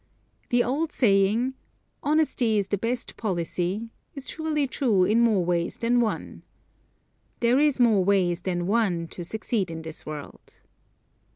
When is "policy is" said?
3.17-4.27